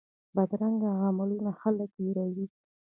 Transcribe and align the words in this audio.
بدرنګه 0.35 0.89
عملونه 1.05 1.51
خلک 1.61 1.91
ویروي 2.01 2.45